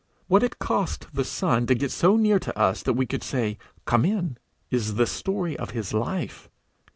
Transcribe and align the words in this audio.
What 0.25 0.41
it 0.41 0.57
cost 0.57 1.05
the 1.13 1.23
Son 1.23 1.67
to 1.67 1.75
get 1.75 1.91
so 1.91 2.15
near 2.17 2.39
to 2.39 2.59
us 2.59 2.81
that 2.81 2.93
we 2.95 3.05
could 3.05 3.21
say 3.23 3.59
Come 3.85 4.03
in, 4.03 4.37
is 4.71 4.95
the 4.95 5.05
story 5.05 5.55
of 5.55 5.69
his 5.77 5.93
life. 5.93 6.49